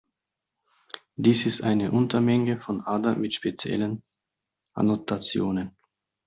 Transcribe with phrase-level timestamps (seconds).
[1.15, 4.01] Dies ist eine Untermenge von Ada mit speziellen
[4.73, 5.77] Annotationen.